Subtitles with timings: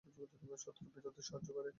[0.57, 1.69] শত্রুর বিরুদ্ধে সাহায্যকারী।